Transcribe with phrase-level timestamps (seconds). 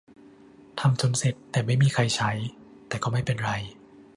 [0.79, 2.31] ทำจนเสร็จ แต่ไม่มีใครใช้-
[2.87, 3.51] แต่ก็ไม่เป็นไร